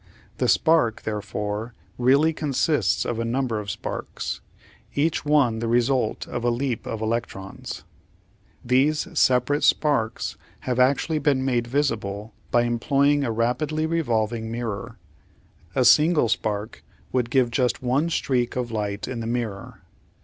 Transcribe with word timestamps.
The 0.39 0.47
spark, 0.47 1.03
therefore, 1.03 1.75
really 1.99 2.33
consists 2.33 3.05
of 3.05 3.19
a 3.19 3.23
number 3.23 3.59
of 3.59 3.69
sparks, 3.69 4.41
each 4.95 5.23
one 5.23 5.59
the 5.59 5.67
result 5.67 6.27
of 6.27 6.43
a 6.43 6.49
leap 6.49 6.87
of 6.87 7.01
electrons. 7.01 7.83
These 8.65 9.07
separate 9.13 9.63
sparks 9.63 10.37
have 10.61 10.79
actually 10.79 11.19
been 11.19 11.45
made 11.45 11.67
visible 11.67 12.33
by 12.49 12.63
employing 12.63 13.23
a 13.23 13.31
rapidly 13.31 13.85
revolving 13.85 14.51
mirror. 14.51 14.97
A 15.75 15.85
single 15.85 16.29
spark 16.29 16.83
would 17.11 17.29
give 17.29 17.51
just 17.51 17.83
one 17.83 18.09
streak 18.09 18.55
of 18.55 18.71
light 18.71 19.07
in 19.07 19.19
the 19.19 19.27
mirror. 19.27 19.83